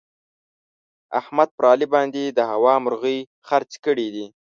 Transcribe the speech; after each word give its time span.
احمد 1.19 1.49
پر 1.57 1.63
علي 1.73 1.87
باندې 1.93 2.23
د 2.27 2.39
هوا 2.51 2.73
مرغۍ 2.83 3.19
خرڅې 3.47 3.77
کړې 3.85 4.07
دي. 4.15 4.25